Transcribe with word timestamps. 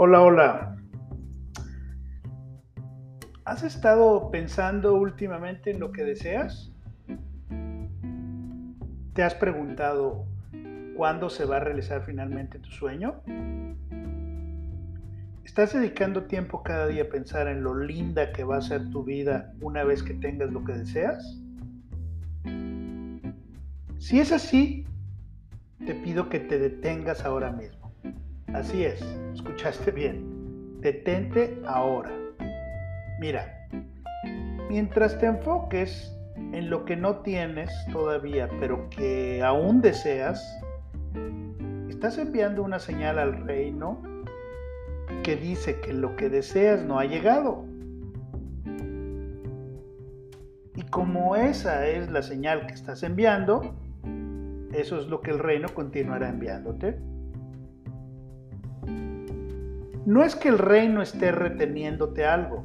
Hola, 0.00 0.22
hola. 0.22 0.76
¿Has 3.44 3.64
estado 3.64 4.30
pensando 4.30 4.94
últimamente 4.94 5.72
en 5.72 5.80
lo 5.80 5.90
que 5.90 6.04
deseas? 6.04 6.72
¿Te 9.12 9.24
has 9.24 9.34
preguntado 9.34 10.24
cuándo 10.96 11.28
se 11.28 11.46
va 11.46 11.56
a 11.56 11.60
realizar 11.60 12.04
finalmente 12.06 12.60
tu 12.60 12.70
sueño? 12.70 13.22
¿Estás 15.44 15.72
dedicando 15.72 16.26
tiempo 16.26 16.62
cada 16.62 16.86
día 16.86 17.02
a 17.02 17.08
pensar 17.08 17.48
en 17.48 17.64
lo 17.64 17.74
linda 17.74 18.32
que 18.32 18.44
va 18.44 18.58
a 18.58 18.62
ser 18.62 18.90
tu 18.90 19.02
vida 19.02 19.52
una 19.60 19.82
vez 19.82 20.04
que 20.04 20.14
tengas 20.14 20.52
lo 20.52 20.62
que 20.62 20.74
deseas? 20.74 21.42
Si 23.98 24.20
es 24.20 24.30
así, 24.30 24.86
te 25.84 25.96
pido 25.96 26.28
que 26.28 26.38
te 26.38 26.60
detengas 26.60 27.24
ahora 27.24 27.50
mismo. 27.50 27.77
Así 28.54 28.84
es, 28.84 29.02
escuchaste 29.34 29.90
bien. 29.90 30.80
Detente 30.80 31.60
ahora. 31.66 32.10
Mira, 33.20 33.68
mientras 34.70 35.18
te 35.18 35.26
enfoques 35.26 36.14
en 36.52 36.70
lo 36.70 36.84
que 36.84 36.96
no 36.96 37.16
tienes 37.16 37.70
todavía, 37.92 38.48
pero 38.58 38.88
que 38.90 39.42
aún 39.42 39.82
deseas, 39.82 40.42
estás 41.88 42.16
enviando 42.16 42.62
una 42.62 42.78
señal 42.78 43.18
al 43.18 43.44
reino 43.44 44.00
que 45.22 45.36
dice 45.36 45.80
que 45.80 45.92
lo 45.92 46.16
que 46.16 46.30
deseas 46.30 46.84
no 46.84 46.98
ha 46.98 47.04
llegado. 47.04 47.64
Y 50.74 50.82
como 50.90 51.36
esa 51.36 51.86
es 51.86 52.08
la 52.10 52.22
señal 52.22 52.66
que 52.66 52.74
estás 52.74 53.02
enviando, 53.02 53.74
eso 54.72 54.98
es 54.98 55.08
lo 55.08 55.20
que 55.20 55.32
el 55.32 55.38
reino 55.38 55.68
continuará 55.74 56.28
enviándote. 56.28 56.98
No 60.08 60.24
es 60.24 60.34
que 60.34 60.48
el 60.48 60.56
reino 60.56 61.02
esté 61.02 61.32
reteniéndote 61.32 62.24
algo, 62.24 62.64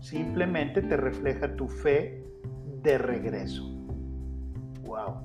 simplemente 0.00 0.80
te 0.80 0.96
refleja 0.96 1.54
tu 1.54 1.68
fe 1.68 2.24
de 2.82 2.96
regreso. 2.96 3.62
Wow. 4.84 5.16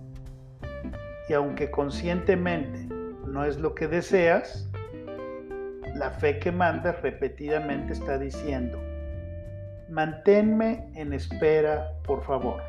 Y 1.30 1.34
aunque 1.34 1.72
conscientemente 1.72 2.94
no 3.26 3.46
es 3.46 3.58
lo 3.58 3.74
que 3.74 3.88
deseas, 3.88 4.70
la 5.96 6.12
fe 6.12 6.40
que 6.40 6.52
mandas 6.52 7.02
repetidamente 7.02 7.94
está 7.94 8.18
diciendo, 8.18 8.78
manténme 9.90 10.92
en 10.94 11.14
espera, 11.14 11.94
por 12.04 12.22
favor. 12.26 12.62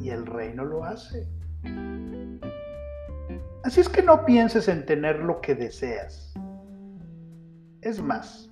Y 0.00 0.08
el 0.08 0.24
reino 0.24 0.64
lo 0.64 0.82
hace. 0.82 1.28
Así 3.64 3.80
es 3.80 3.88
que 3.88 4.02
no 4.02 4.24
pienses 4.24 4.68
en 4.68 4.84
tener 4.84 5.20
lo 5.20 5.40
que 5.40 5.54
deseas. 5.54 6.34
Es 7.80 8.02
más, 8.02 8.50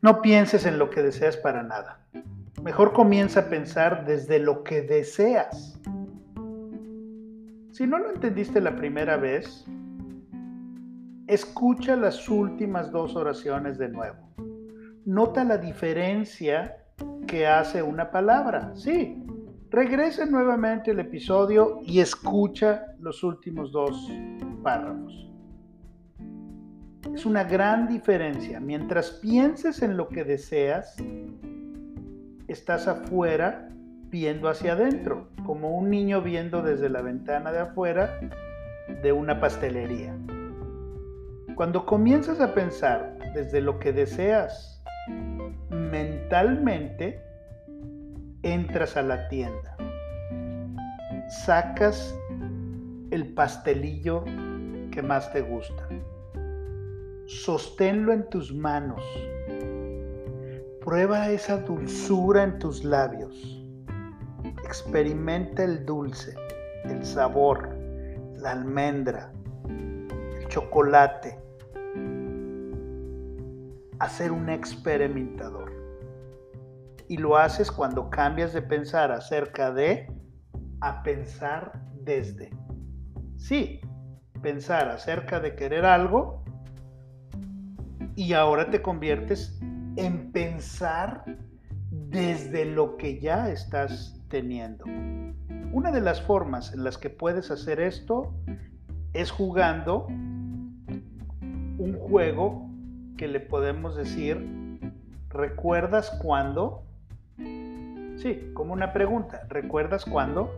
no 0.00 0.22
pienses 0.22 0.64
en 0.64 0.78
lo 0.78 0.90
que 0.90 1.02
deseas 1.02 1.36
para 1.36 1.62
nada. 1.62 2.00
Mejor 2.62 2.92
comienza 2.92 3.40
a 3.40 3.48
pensar 3.48 4.06
desde 4.06 4.38
lo 4.38 4.64
que 4.64 4.82
deseas. 4.82 5.80
Si 7.72 7.86
no 7.86 7.98
lo 7.98 8.10
entendiste 8.10 8.60
la 8.60 8.76
primera 8.76 9.16
vez, 9.16 9.64
escucha 11.26 11.96
las 11.96 12.28
últimas 12.28 12.90
dos 12.90 13.14
oraciones 13.14 13.76
de 13.78 13.88
nuevo. 13.88 14.16
Nota 15.04 15.44
la 15.44 15.58
diferencia 15.58 16.76
que 17.26 17.46
hace 17.46 17.82
una 17.82 18.10
palabra. 18.10 18.72
Sí, 18.74 19.22
Regresa 19.70 20.24
nuevamente 20.24 20.92
el 20.92 21.00
episodio 21.00 21.80
y 21.84 22.00
escucha 22.00 22.86
los 23.00 23.22
últimos 23.22 23.70
dos 23.70 24.10
párrafos. 24.62 25.30
Es 27.14 27.26
una 27.26 27.44
gran 27.44 27.86
diferencia. 27.86 28.60
Mientras 28.60 29.10
pienses 29.10 29.82
en 29.82 29.98
lo 29.98 30.08
que 30.08 30.24
deseas, 30.24 30.96
estás 32.48 32.88
afuera 32.88 33.68
viendo 34.10 34.48
hacia 34.48 34.72
adentro, 34.72 35.28
como 35.44 35.76
un 35.76 35.90
niño 35.90 36.22
viendo 36.22 36.62
desde 36.62 36.88
la 36.88 37.02
ventana 37.02 37.52
de 37.52 37.58
afuera 37.58 38.18
de 39.02 39.12
una 39.12 39.38
pastelería. 39.38 40.16
Cuando 41.56 41.84
comienzas 41.84 42.40
a 42.40 42.54
pensar 42.54 43.18
desde 43.34 43.60
lo 43.60 43.78
que 43.78 43.92
deseas 43.92 44.82
mentalmente, 45.68 47.27
entras 48.42 48.96
a 48.96 49.02
la 49.02 49.28
tienda, 49.28 49.76
sacas 51.44 52.14
el 53.10 53.34
pastelillo 53.34 54.24
que 54.92 55.02
más 55.02 55.32
te 55.32 55.40
gusta, 55.40 55.88
sosténlo 57.26 58.12
en 58.12 58.28
tus 58.28 58.54
manos, 58.54 59.02
prueba 60.84 61.28
esa 61.30 61.58
dulzura 61.58 62.44
en 62.44 62.58
tus 62.58 62.84
labios, 62.84 63.60
experimenta 64.64 65.64
el 65.64 65.84
dulce, 65.84 66.34
el 66.84 67.04
sabor, 67.04 67.68
la 68.36 68.52
almendra, 68.52 69.32
el 69.68 70.46
chocolate, 70.46 71.38
hacer 73.98 74.30
un 74.30 74.48
experimentador 74.48 75.67
y 77.08 77.16
lo 77.16 77.36
haces 77.36 77.70
cuando 77.72 78.10
cambias 78.10 78.52
de 78.52 78.62
pensar 78.62 79.10
acerca 79.10 79.72
de 79.72 80.12
a 80.80 81.02
pensar 81.02 81.80
desde. 82.02 82.50
Sí, 83.36 83.80
pensar 84.42 84.88
acerca 84.88 85.40
de 85.40 85.54
querer 85.56 85.84
algo 85.84 86.44
y 88.14 88.32
ahora 88.32 88.70
te 88.70 88.82
conviertes 88.82 89.58
en 89.96 90.32
pensar 90.32 91.24
desde 91.90 92.64
lo 92.64 92.96
que 92.96 93.18
ya 93.20 93.50
estás 93.50 94.20
teniendo. 94.28 94.84
Una 95.72 95.90
de 95.90 96.00
las 96.00 96.20
formas 96.22 96.72
en 96.72 96.84
las 96.84 96.98
que 96.98 97.10
puedes 97.10 97.50
hacer 97.50 97.80
esto 97.80 98.34
es 99.12 99.30
jugando 99.30 100.06
un 101.78 101.96
juego 101.98 102.68
que 103.16 103.28
le 103.28 103.40
podemos 103.40 103.96
decir, 103.96 104.90
¿recuerdas 105.28 106.10
cuándo? 106.22 106.87
Sí, 107.38 108.50
como 108.54 108.72
una 108.72 108.92
pregunta. 108.92 109.46
¿Recuerdas 109.48 110.04
cuándo? 110.04 110.54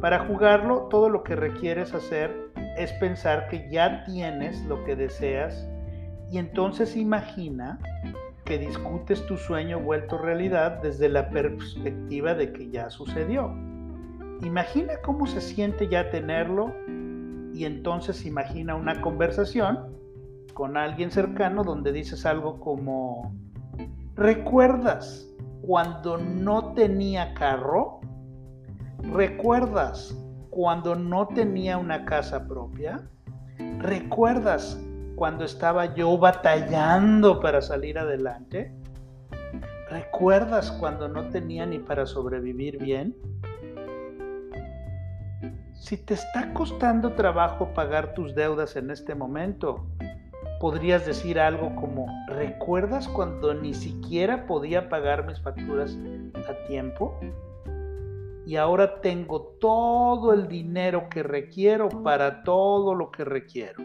Para 0.00 0.26
jugarlo, 0.26 0.88
todo 0.90 1.08
lo 1.08 1.22
que 1.22 1.34
requieres 1.34 1.94
hacer 1.94 2.50
es 2.76 2.92
pensar 2.94 3.48
que 3.48 3.68
ya 3.70 4.04
tienes 4.04 4.62
lo 4.66 4.84
que 4.84 4.94
deseas 4.94 5.66
y 6.30 6.38
entonces 6.38 6.96
imagina 6.96 7.78
que 8.44 8.58
discutes 8.58 9.24
tu 9.26 9.36
sueño 9.36 9.80
vuelto 9.80 10.18
realidad 10.18 10.82
desde 10.82 11.08
la 11.08 11.30
perspectiva 11.30 12.34
de 12.34 12.52
que 12.52 12.70
ya 12.70 12.90
sucedió. 12.90 13.52
Imagina 14.42 14.94
cómo 15.02 15.26
se 15.26 15.40
siente 15.40 15.88
ya 15.88 16.10
tenerlo 16.10 16.74
y 17.54 17.64
entonces 17.64 18.26
imagina 18.26 18.74
una 18.74 19.00
conversación 19.00 19.96
con 20.52 20.76
alguien 20.76 21.10
cercano 21.10 21.64
donde 21.64 21.92
dices 21.92 22.26
algo 22.26 22.60
como, 22.60 23.34
¿recuerdas 24.14 25.26
cuando 25.66 26.16
no 26.16 26.72
tenía 26.74 27.34
carro? 27.34 28.00
¿Recuerdas 29.12 30.16
cuando 30.50 30.94
no 30.94 31.26
tenía 31.28 31.76
una 31.76 32.04
casa 32.04 32.46
propia? 32.46 33.02
¿Recuerdas 33.78 34.80
cuando 35.16 35.44
estaba 35.44 35.94
yo 35.94 36.16
batallando 36.18 37.40
para 37.40 37.60
salir 37.60 37.98
adelante? 37.98 38.72
¿Recuerdas 39.90 40.70
cuando 40.72 41.08
no 41.08 41.28
tenía 41.30 41.66
ni 41.66 41.78
para 41.78 42.06
sobrevivir 42.06 42.78
bien? 42.78 43.16
Si 45.74 45.96
te 45.96 46.14
está 46.14 46.52
costando 46.52 47.12
trabajo 47.12 47.72
pagar 47.74 48.14
tus 48.14 48.34
deudas 48.34 48.76
en 48.76 48.90
este 48.90 49.14
momento, 49.14 49.86
podrías 50.60 51.04
decir 51.06 51.38
algo 51.38 51.74
como, 51.76 52.06
¿recuerdas 52.28 53.08
cuando 53.08 53.54
ni 53.54 53.74
siquiera 53.74 54.46
podía 54.46 54.88
pagar 54.88 55.26
mis 55.26 55.40
facturas 55.40 55.98
a 56.48 56.66
tiempo? 56.66 57.18
Y 58.46 58.56
ahora 58.56 59.00
tengo 59.00 59.42
todo 59.60 60.32
el 60.32 60.48
dinero 60.48 61.08
que 61.10 61.22
requiero 61.22 61.88
para 62.02 62.42
todo 62.44 62.94
lo 62.94 63.10
que 63.10 63.24
requiero. 63.24 63.84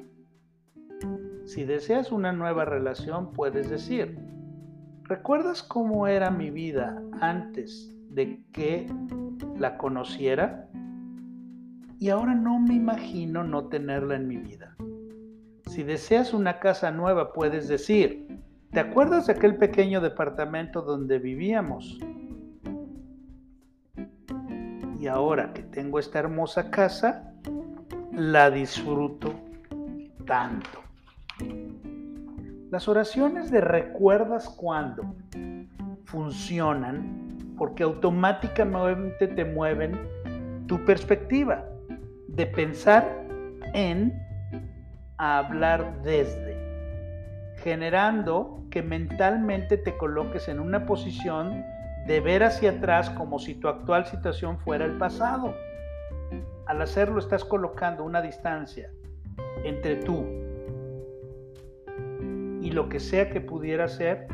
Si 1.45 1.65
deseas 1.65 2.11
una 2.11 2.31
nueva 2.31 2.63
relación, 2.63 3.33
puedes 3.33 3.69
decir, 3.69 4.17
¿recuerdas 5.03 5.63
cómo 5.63 6.07
era 6.07 6.29
mi 6.29 6.51
vida 6.51 7.01
antes 7.19 7.91
de 8.09 8.43
que 8.53 8.87
la 9.57 9.77
conociera? 9.77 10.69
Y 11.99 12.09
ahora 12.09 12.35
no 12.35 12.59
me 12.59 12.75
imagino 12.75 13.43
no 13.43 13.67
tenerla 13.67 14.15
en 14.15 14.27
mi 14.27 14.37
vida. 14.37 14.75
Si 15.71 15.83
deseas 15.83 16.33
una 16.33 16.59
casa 16.59 16.91
nueva, 16.91 17.31
puedes 17.31 17.69
decir, 17.69 18.27
¿te 18.71 18.81
acuerdas 18.81 19.27
de 19.27 19.31
aquel 19.31 19.55
pequeño 19.55 20.01
departamento 20.01 20.81
donde 20.81 21.17
vivíamos? 21.17 21.97
Y 24.99 25.07
ahora 25.07 25.53
que 25.53 25.63
tengo 25.63 25.97
esta 25.97 26.19
hermosa 26.19 26.69
casa, 26.69 27.33
la 28.11 28.51
disfruto 28.51 29.33
tanto. 30.25 30.81
Las 32.69 32.89
oraciones 32.89 33.49
de 33.49 33.61
recuerdas 33.61 34.49
cuando 34.49 35.15
funcionan 36.03 37.53
porque 37.57 37.83
automáticamente 37.83 39.25
te 39.25 39.45
mueven 39.45 39.97
tu 40.67 40.83
perspectiva 40.83 41.63
de 42.27 42.45
pensar 42.45 43.25
en 43.73 44.20
a 45.21 45.37
hablar 45.37 46.01
desde, 46.01 46.57
generando 47.57 48.65
que 48.71 48.81
mentalmente 48.81 49.77
te 49.77 49.95
coloques 49.95 50.47
en 50.47 50.59
una 50.59 50.87
posición 50.87 51.63
de 52.07 52.19
ver 52.21 52.41
hacia 52.43 52.71
atrás 52.71 53.11
como 53.11 53.37
si 53.37 53.53
tu 53.53 53.67
actual 53.67 54.07
situación 54.07 54.57
fuera 54.57 54.83
el 54.83 54.97
pasado. 54.97 55.53
Al 56.65 56.81
hacerlo 56.81 57.19
estás 57.19 57.45
colocando 57.45 58.03
una 58.03 58.19
distancia 58.19 58.89
entre 59.63 59.97
tú 59.97 60.25
y 62.63 62.71
lo 62.71 62.89
que 62.89 62.99
sea 62.99 63.29
que 63.29 63.41
pudiera 63.41 63.87
ser, 63.87 64.25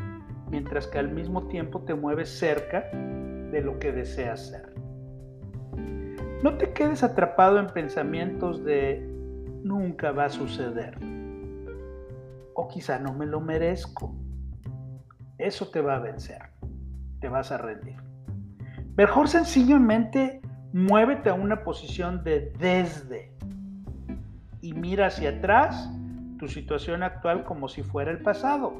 mientras 0.50 0.86
que 0.86 0.98
al 0.98 1.10
mismo 1.10 1.48
tiempo 1.48 1.82
te 1.82 1.92
mueves 1.92 2.30
cerca 2.30 2.88
de 2.92 3.60
lo 3.60 3.78
que 3.78 3.92
deseas 3.92 4.46
ser. 4.48 4.72
No 6.42 6.56
te 6.56 6.72
quedes 6.72 7.02
atrapado 7.02 7.58
en 7.58 7.66
pensamientos 7.66 8.64
de 8.64 9.17
nunca 9.62 10.12
va 10.12 10.26
a 10.26 10.30
suceder. 10.30 10.98
O 12.54 12.68
quizá 12.68 12.98
no 12.98 13.12
me 13.12 13.26
lo 13.26 13.40
merezco. 13.40 14.14
Eso 15.38 15.68
te 15.70 15.80
va 15.80 15.96
a 15.96 16.00
vencer. 16.00 16.42
Te 17.20 17.28
vas 17.28 17.52
a 17.52 17.58
rendir. 17.58 17.96
Mejor 18.96 19.28
sencillamente 19.28 20.40
muévete 20.72 21.30
a 21.30 21.34
una 21.34 21.62
posición 21.62 22.24
de 22.24 22.52
desde 22.58 23.32
y 24.60 24.72
mira 24.74 25.06
hacia 25.06 25.30
atrás 25.30 25.90
tu 26.38 26.48
situación 26.48 27.02
actual 27.02 27.44
como 27.44 27.68
si 27.68 27.82
fuera 27.82 28.10
el 28.10 28.20
pasado. 28.20 28.74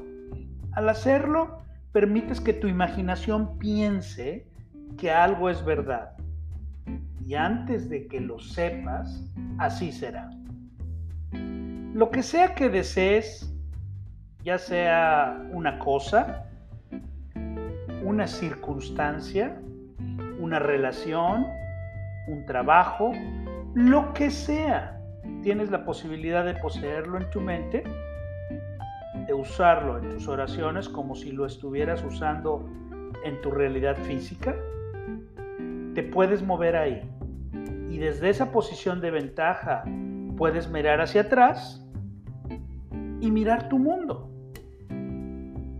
Al 0.73 0.89
hacerlo, 0.89 1.61
permites 1.91 2.41
que 2.41 2.53
tu 2.53 2.67
imaginación 2.67 3.57
piense 3.57 4.47
que 4.97 5.11
algo 5.11 5.49
es 5.49 5.63
verdad. 5.63 6.11
Y 7.25 7.35
antes 7.35 7.89
de 7.89 8.07
que 8.07 8.19
lo 8.19 8.39
sepas, 8.39 9.23
así 9.57 9.91
será. 9.91 10.29
Lo 11.99 12.11
que 12.11 12.23
sea 12.23 12.55
que 12.55 12.69
desees, 12.69 13.53
ya 14.41 14.57
sea 14.57 15.45
una 15.51 15.79
cosa, 15.79 16.45
una 18.05 18.25
circunstancia, 18.25 19.59
una 20.39 20.59
relación, 20.59 21.45
un 22.29 22.45
trabajo, 22.45 23.11
lo 23.73 24.13
que 24.13 24.31
sea, 24.31 24.97
tienes 25.43 25.71
la 25.71 25.83
posibilidad 25.83 26.45
de 26.45 26.53
poseerlo 26.53 27.17
en 27.17 27.29
tu 27.31 27.41
mente, 27.41 27.83
de 29.27 29.33
usarlo 29.33 29.97
en 29.97 30.07
tus 30.07 30.25
oraciones 30.29 30.87
como 30.87 31.15
si 31.15 31.33
lo 31.33 31.45
estuvieras 31.45 32.01
usando 32.01 32.65
en 33.25 33.41
tu 33.41 33.51
realidad 33.51 33.97
física, 33.97 34.55
te 35.95 36.03
puedes 36.03 36.41
mover 36.43 36.77
ahí. 36.77 37.11
Y 37.89 37.97
desde 37.97 38.29
esa 38.29 38.53
posición 38.53 39.01
de 39.01 39.11
ventaja 39.11 39.83
puedes 40.37 40.69
mirar 40.69 41.01
hacia 41.01 41.23
atrás 41.23 41.85
y 43.21 43.31
mirar 43.31 43.69
tu 43.69 43.77
mundo. 43.77 44.29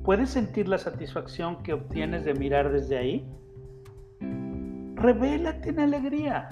¿Puedes 0.04 0.30
sentir 0.32 0.68
la 0.68 0.78
satisfacción 0.78 1.62
que 1.64 1.74
obtienes 1.74 2.26
de 2.26 2.34
mirar 2.34 2.72
desde 2.72 2.98
ahí? 2.98 3.28
Revélate 4.96 5.70
en 5.70 5.80
alegría, 5.80 6.50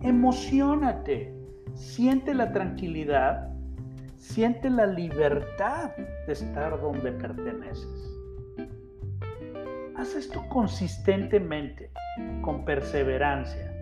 emocionate, 0.00 1.34
siente 1.74 2.34
la 2.34 2.52
tranquilidad, 2.52 3.50
siente 4.16 4.70
la 4.70 4.86
libertad 4.86 5.90
de 6.26 6.32
estar 6.32 6.80
donde 6.80 7.12
perteneces. 7.12 8.12
Haz 9.96 10.14
esto 10.14 10.42
consistentemente, 10.48 11.90
con 12.42 12.64
perseverancia, 12.64 13.72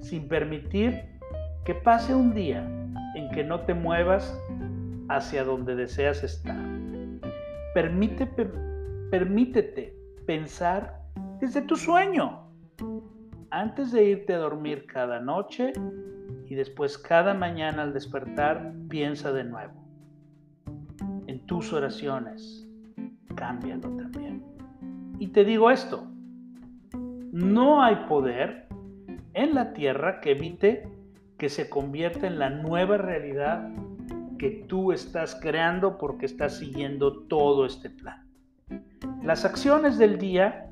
sin 0.00 0.28
permitir 0.28 1.02
que 1.64 1.74
pase 1.74 2.14
un 2.14 2.34
día 2.34 2.64
en 3.14 3.30
que 3.30 3.42
no 3.42 3.60
te 3.60 3.74
muevas 3.74 4.38
hacia 5.08 5.44
donde 5.44 5.74
deseas 5.74 6.22
estar. 6.22 6.56
Permítete, 7.74 8.50
permítete 9.10 9.96
pensar 10.26 11.02
desde 11.40 11.62
tu 11.62 11.76
sueño. 11.76 12.48
Antes 13.50 13.92
de 13.92 14.04
irte 14.04 14.34
a 14.34 14.38
dormir 14.38 14.86
cada 14.86 15.20
noche, 15.20 15.72
y 16.48 16.54
después 16.54 16.96
cada 16.96 17.34
mañana 17.34 17.82
al 17.82 17.92
despertar 17.92 18.72
piensa 18.88 19.32
de 19.32 19.44
nuevo. 19.44 19.74
En 21.26 21.44
tus 21.46 21.72
oraciones, 21.72 22.66
cámbialo 23.34 23.90
también. 23.96 24.44
Y 25.18 25.28
te 25.28 25.44
digo 25.44 25.70
esto, 25.70 26.06
no 27.32 27.82
hay 27.82 27.96
poder 28.08 28.68
en 29.34 29.54
la 29.54 29.72
tierra 29.72 30.20
que 30.20 30.32
evite 30.32 30.88
que 31.36 31.48
se 31.48 31.68
convierta 31.68 32.26
en 32.26 32.38
la 32.38 32.50
nueva 32.50 32.96
realidad 32.96 33.68
que 34.38 34.64
tú 34.68 34.92
estás 34.92 35.34
creando 35.40 35.98
porque 35.98 36.26
estás 36.26 36.58
siguiendo 36.58 37.24
todo 37.24 37.66
este 37.66 37.90
plan. 37.90 38.26
Las 39.22 39.44
acciones 39.44 39.98
del 39.98 40.18
día 40.18 40.70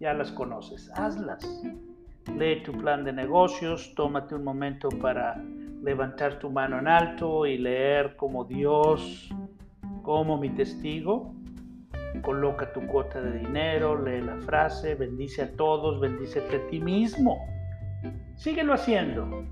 ya 0.00 0.12
las 0.14 0.32
conoces, 0.32 0.90
hazlas 0.94 1.64
lee 2.38 2.62
tu 2.62 2.72
plan 2.72 3.04
de 3.04 3.12
negocios, 3.12 3.94
tómate 3.94 4.34
un 4.34 4.44
momento 4.44 4.88
para 4.88 5.36
levantar 5.82 6.38
tu 6.38 6.50
mano 6.50 6.78
en 6.78 6.88
alto 6.88 7.46
y 7.46 7.58
leer 7.58 8.16
como 8.16 8.44
Dios, 8.44 9.30
como 10.02 10.38
mi 10.38 10.50
testigo. 10.50 11.34
Coloca 12.22 12.72
tu 12.72 12.86
cuota 12.86 13.20
de 13.20 13.38
dinero, 13.38 14.00
lee 14.00 14.20
la 14.20 14.36
frase, 14.38 14.94
bendice 14.94 15.42
a 15.42 15.56
todos, 15.56 16.00
bendícete 16.00 16.56
a 16.56 16.66
ti 16.68 16.80
mismo. 16.80 17.38
Síguelo 18.36 18.72
haciendo. 18.72 19.44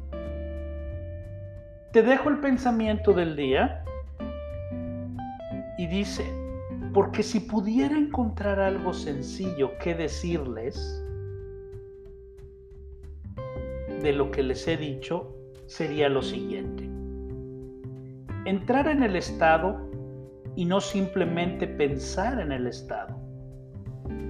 Te 1.93 2.03
dejo 2.03 2.31
el 2.31 2.39
pensamiento 2.39 3.13
del 3.13 3.37
día 3.37 3.85
y 5.77 5.87
dice, 5.87 6.25
porque 6.95 7.23
si 7.23 7.39
pudiera 7.39 7.95
encontrar 7.95 8.59
algo 8.61 8.95
sencillo 8.95 9.73
que 9.79 9.95
decirles, 9.95 11.05
de 14.03 14.13
lo 14.13 14.31
que 14.31 14.43
les 14.43 14.67
he 14.67 14.79
dicho 14.79 15.37
sería 15.67 16.09
lo 16.09 16.23
siguiente. 16.23 16.89
Entrar 18.47 18.89
en 18.89 19.03
el 19.03 19.15
estado 19.15 19.91
y 20.57 20.65
no 20.65 20.81
simplemente 20.81 21.67
pensar 21.67 22.41
en 22.41 22.53
el 22.53 22.69
estado. 22.69 23.15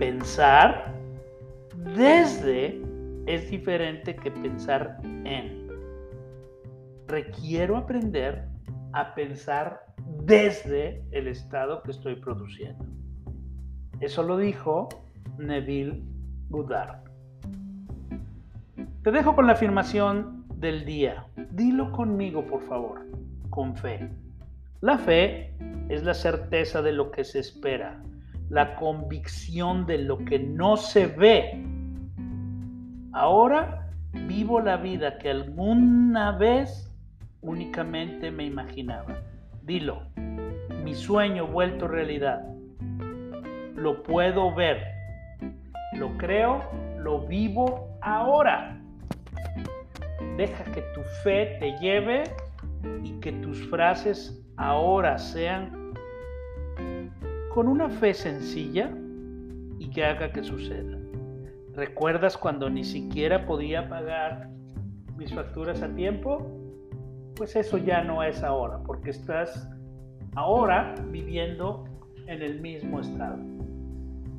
Pensar 0.01 0.95
desde 1.95 2.83
es 3.27 3.49
diferente 3.51 4.17
que 4.17 4.33
pensar 4.33 4.99
en. 5.05 5.62
Requiero 7.13 7.77
aprender 7.77 8.49
a 8.95 9.15
pensar 9.15 9.83
desde 10.25 11.05
el 11.11 11.29
estado 11.29 11.83
que 11.83 11.91
estoy 11.91 12.17
produciendo. 12.17 12.87
Eso 14.01 14.23
lo 14.23 14.39
dijo 14.39 14.89
Neville 15.37 16.03
Goddard. 16.49 17.05
Te 19.03 19.11
dejo 19.11 19.35
con 19.35 19.47
la 19.47 19.53
afirmación 19.53 20.47
del 20.57 20.87
día. 20.87 21.27
Dilo 21.51 21.93
conmigo, 21.93 22.47
por 22.47 22.63
favor, 22.63 23.07
con 23.51 23.77
fe. 23.77 24.09
La 24.81 24.97
fe 24.97 25.55
es 25.91 26.05
la 26.05 26.15
certeza 26.15 26.81
de 26.81 26.93
lo 26.93 27.11
que 27.11 27.25
se 27.25 27.41
espera, 27.41 28.03
la 28.49 28.75
convicción 28.77 29.85
de 29.85 29.99
lo 29.99 30.17
que 30.17 30.39
no 30.39 30.79
se 30.79 31.09
ve. 31.09 31.63
Ahora 33.13 33.91
vivo 34.27 34.61
la 34.61 34.79
vida 34.79 35.19
que 35.19 35.31
alguna 35.31 36.39
vez 36.39 36.89
únicamente 37.43 38.31
me 38.31 38.45
imaginaba. 38.45 39.21
Dilo, 39.63 40.03
mi 40.83 40.95
sueño 40.95 41.47
vuelto 41.47 41.87
realidad. 41.87 42.43
Lo 43.75 44.03
puedo 44.03 44.55
ver, 44.55 44.79
lo 45.99 46.17
creo, 46.17 46.63
lo 46.99 47.27
vivo 47.27 47.99
ahora. 48.01 48.81
Deja 50.37 50.65
que 50.65 50.83
tu 50.95 51.03
fe 51.23 51.57
te 51.61 51.77
lleve 51.81 52.25
y 53.03 53.13
que 53.21 53.33
tus 53.33 53.69
frases 53.69 54.41
ahora 54.57 55.19
sean 55.19 55.93
con 57.53 57.69
una 57.69 57.91
fe 57.91 58.15
sencilla 58.15 58.91
y 59.79 59.91
que 59.91 60.05
haga 60.05 60.33
que 60.33 60.43
suceda. 60.43 60.97
¿Recuerdas 61.75 62.37
cuando 62.37 62.71
ni 62.71 62.85
siquiera 62.85 63.47
podía 63.47 63.89
pagar 63.89 64.49
mis 65.17 65.35
facturas 65.35 65.83
a 65.83 65.95
tiempo? 65.95 66.62
Pues 67.37 67.57
eso 67.57 67.79
ya 67.79 68.03
no 68.03 68.23
es 68.23 68.43
ahora, 68.43 68.79
porque 68.87 69.11
estás 69.11 69.69
ahora 70.35 70.95
viviendo 71.11 71.85
en 72.27 72.43
el 72.43 72.61
mismo 72.61 73.01
estado. 73.01 73.39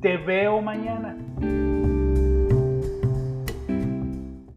Te 0.00 0.16
veo 0.16 0.60
mañana. 0.60 1.16